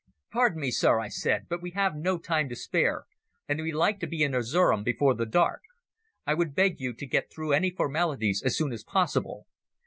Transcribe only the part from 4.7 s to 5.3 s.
before the